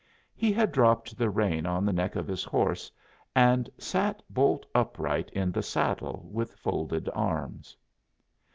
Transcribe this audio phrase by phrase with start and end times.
[0.35, 2.91] He had dropped the rein on the neck of his horse
[3.35, 7.77] and sat bolt upright in the saddle, with folded arms.